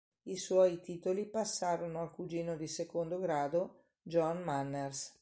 [0.23, 5.09] I suoi titoli passarono al cugino di secondo grado, John Manners.